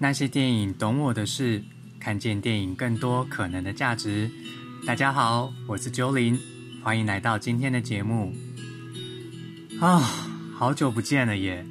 [0.00, 1.60] 那些电影懂我的事，
[1.98, 4.30] 看见电影更多可能的价值。
[4.86, 6.38] 大家好，我是九林，
[6.84, 8.32] 欢迎来到今天的节目。
[9.80, 9.98] 啊，
[10.56, 11.66] 好久不见了耶！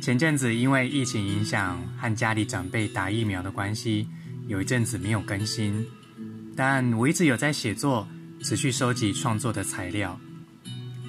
[0.00, 4.08] 前阵子因为疫情影响和家里长辈打疫苗的关系，
[4.46, 5.86] 有一阵子没有更新，
[6.56, 8.08] 但我一直有在写作，
[8.42, 10.18] 持续收集创作的材料。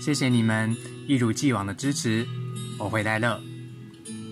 [0.01, 0.75] 谢谢你们
[1.07, 2.27] 一如既往的支持，
[2.77, 3.41] 我回来了。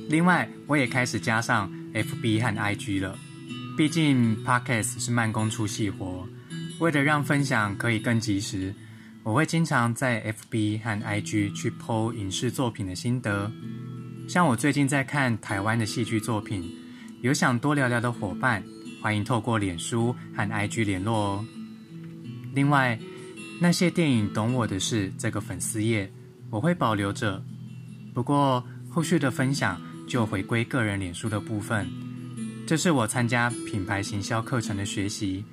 [0.10, 3.18] 另外，我也开始加上 FB 和 IG 了。
[3.76, 6.28] 毕竟 Podcast 是慢工出细活，
[6.80, 8.74] 为了让分享可以更及时，
[9.24, 13.52] 我会经常在 FB 和 IG 去 PO 影视作品的心得。
[14.28, 16.72] 像我最近在看台湾的戏剧作品，
[17.22, 18.64] 有想多聊聊的伙伴，
[19.02, 21.46] 欢迎透过脸书和 IG 联络哦。
[22.54, 23.00] 另外，
[23.60, 26.12] 那些电影懂我的事这个粉丝页，
[26.52, 27.44] 我会保留着。
[28.14, 29.82] 不过后续的分享。
[30.08, 31.88] 就回归个人脸书的部分，
[32.68, 35.44] 这是我参加品牌行销课程的学习，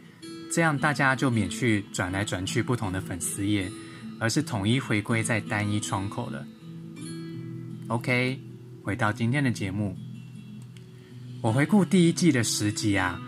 [0.52, 3.70] 这样大家就免去转来转去不同的粉丝页，
[4.18, 6.46] 而是统一回归在单一窗口了。
[7.88, 8.38] OK，
[8.82, 9.96] 回到今天的节目，
[11.40, 13.20] 我回顾第一季的十集啊，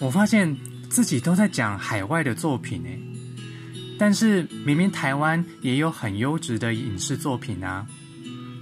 [0.00, 0.56] 我发现
[0.88, 3.00] 自己都在讲海外的作品诶，
[3.98, 7.86] 但是明明台湾也有很优质的影视作品啊。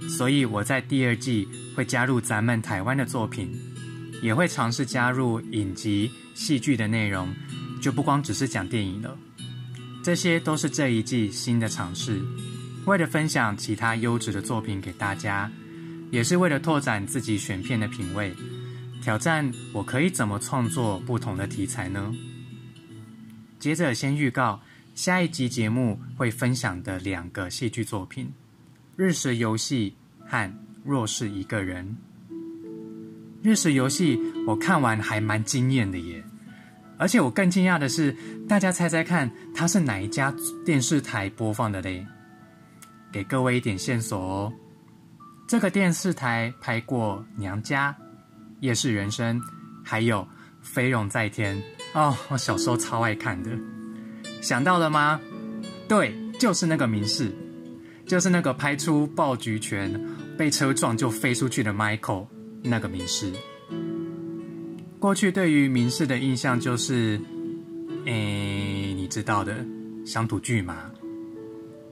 [0.09, 3.55] 所以我在第二季会加入咱们台湾的作品，
[4.23, 7.31] 也会尝试加入影集、戏剧的内容，
[7.79, 9.15] 就不光只是讲电影了。
[10.03, 12.19] 这些都是这一季新的尝试，
[12.87, 15.51] 为了分享其他优质的作品给大家，
[16.09, 18.35] 也是为了拓展自己选片的品味，
[19.03, 22.11] 挑战我可以怎么创作不同的题材呢？
[23.59, 24.59] 接着先预告
[24.95, 28.27] 下一集节目会分享的两个戏剧作品。
[28.95, 30.51] 日食游戏和
[30.87, 31.97] 若是一个人，
[33.43, 36.23] 日食游戏我看完还蛮惊艳的耶，
[36.97, 38.15] 而且我更惊讶的是，
[38.47, 40.33] 大家猜猜看它是哪一家
[40.65, 42.07] 电视台播放的嘞？
[43.11, 44.53] 给各位一点线索哦，
[45.45, 47.93] 这个电视台拍过《娘家》
[48.61, 49.37] 《夜市人生》，
[49.83, 50.21] 还有
[50.61, 51.57] 《飞龙在天》
[51.93, 53.51] 哦，我小时候超爱看的，
[54.41, 55.19] 想到了吗？
[55.89, 57.29] 对，就是那个名士。
[58.05, 59.93] 就是那个拍出爆菊拳
[60.37, 62.27] 被车撞就飞出去的 Michael
[62.61, 63.31] 那个名士。
[64.99, 67.19] 过去对于名士的印象就是，
[68.05, 69.65] 诶，你知道的
[70.05, 70.91] 乡土剧嘛。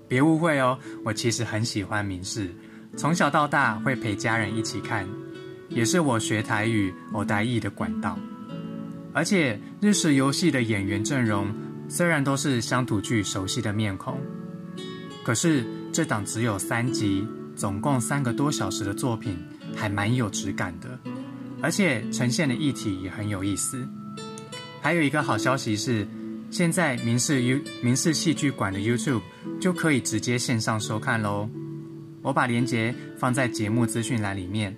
[0.07, 2.49] 别误会哦，我其实很喜欢名士，
[2.95, 5.07] 从小到大会陪家人一起看，
[5.69, 8.17] 也是我学台语、我台译的管道。
[9.13, 11.47] 而且日式游戏的演员阵容
[11.87, 14.19] 虽然都是乡土剧熟悉的面孔，
[15.23, 15.65] 可是。
[15.95, 19.37] 这档只有三集，总共三个多小时的作品，
[19.75, 20.99] 还蛮有质感的，
[21.61, 23.87] 而且呈现的议题也很有意思。
[24.81, 26.07] 还有一个好消息是，
[26.51, 29.21] 现在民视 U 民视戏剧馆的 YouTube
[29.59, 31.49] 就可以直接线上收看喽。
[32.21, 34.75] 我把链接放在节目资讯栏里面，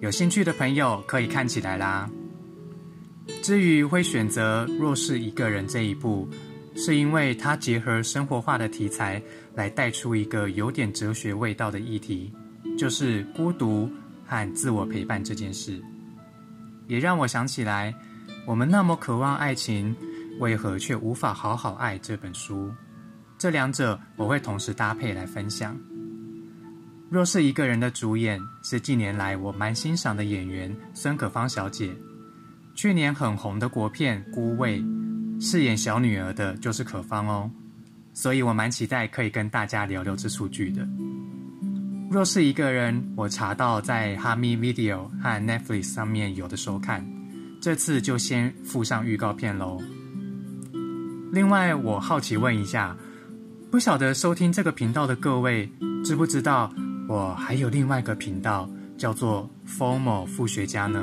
[0.00, 2.08] 有兴趣的朋友可以看起来啦。
[3.42, 6.28] 至于会选择若是一个人这一部。
[6.74, 9.20] 是因为它结合生活化的题材，
[9.54, 12.32] 来带出一个有点哲学味道的议题，
[12.78, 13.90] 就是孤独
[14.24, 15.82] 和自我陪伴这件事，
[16.86, 17.94] 也让我想起来，
[18.46, 19.94] 我们那么渴望爱情，
[20.38, 22.72] 为何却无法好好爱这本书？
[23.36, 25.76] 这两者我会同时搭配来分享。
[27.10, 31.92] 若是一个人的主演是近年来我蛮欣赏的演员孙可芳小姐，
[32.74, 34.78] 去年很红的国片《孤味》。
[35.40, 37.50] 饰演小女儿的就是可芳哦，
[38.12, 40.86] 所以我蛮期待可以跟大家聊聊这出剧的。
[42.10, 47.02] 若是一个人，我查到在哈密 Video 和 Netflix 上面有的收看，
[47.58, 49.80] 这次就先附上预告片喽。
[51.32, 52.94] 另外，我好奇问一下，
[53.70, 55.70] 不晓得收听这个频道的各位
[56.04, 56.70] 知不知道，
[57.08, 58.68] 我还有另外一个频道
[58.98, 61.02] 叫做 Formal 副学家呢？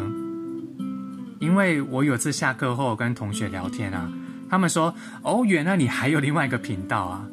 [1.40, 4.12] 因为我有次下课后跟同学聊天啊。
[4.50, 7.30] 他们说：“哦，原来你还有另外一个频道啊，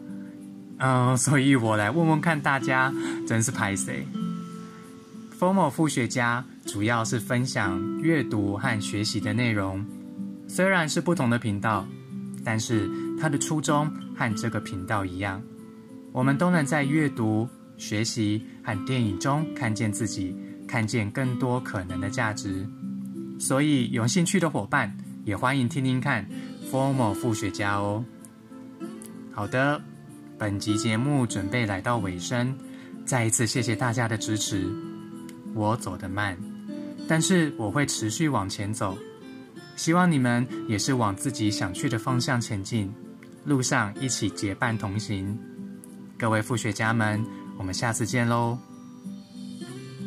[0.78, 2.92] 嗯，所以我来问问看大家，
[3.26, 4.06] 真是拍谁
[5.38, 9.84] ？Formal 副学家主要是分享阅读和学习的内容，
[10.48, 11.86] 虽然是不同的频道，
[12.44, 12.90] 但是
[13.20, 15.42] 它的初衷和这个频道一样，
[16.12, 20.36] 我们都能在阅读、学习和电影中看见自己，
[20.66, 22.66] 看见更多可能的价值。
[23.38, 26.26] 所以有兴趣的伙伴也欢迎听听看。”
[26.70, 28.04] Formal 副学家哦，
[29.32, 29.80] 好的，
[30.36, 32.58] 本集节目准备来到尾声，
[33.04, 34.68] 再一次谢谢大家的支持。
[35.54, 36.36] 我走得慢，
[37.06, 38.98] 但是我会持续往前走。
[39.76, 42.92] 希望你们也是往自己想去的方向前进，
[43.44, 45.38] 路上一起结伴同行。
[46.18, 47.24] 各位副学家们，
[47.56, 48.58] 我们下次见喽！